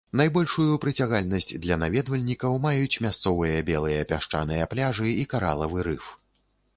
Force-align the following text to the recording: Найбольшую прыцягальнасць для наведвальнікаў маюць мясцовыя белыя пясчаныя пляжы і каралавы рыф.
Найбольшую 0.19 0.77
прыцягальнасць 0.83 1.51
для 1.65 1.75
наведвальнікаў 1.83 2.57
маюць 2.63 2.99
мясцовыя 3.07 3.59
белыя 3.69 4.07
пясчаныя 4.13 4.69
пляжы 4.73 5.07
і 5.25 5.27
каралавы 5.35 5.85
рыф. 5.89 6.09